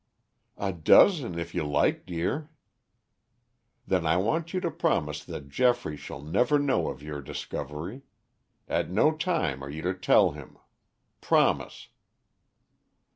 "A 0.57 0.73
dozen 0.73 1.37
if 1.37 1.53
you 1.53 1.63
like, 1.63 2.07
dear." 2.07 2.49
"Then 3.85 4.07
I 4.07 4.17
want 4.17 4.51
you 4.51 4.59
to 4.61 4.71
promise 4.71 5.23
that 5.25 5.47
Geoffrey 5.49 5.95
shall 5.95 6.23
never 6.23 6.57
know 6.57 6.89
of 6.89 7.03
your 7.03 7.21
discovery. 7.21 8.01
At 8.67 8.89
no 8.89 9.15
time 9.15 9.63
are 9.63 9.69
you 9.69 9.83
to 9.83 9.93
tell 9.93 10.31
him. 10.31 10.57
Promise." 11.21 11.89